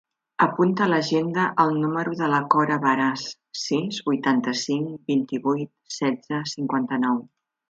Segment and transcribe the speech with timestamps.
[0.43, 3.27] Apunta a l'agenda el número de la Cora Varas:
[3.65, 7.25] sis, vuitanta-cinc, vint-i-vuit, setze, cinquanta-nou.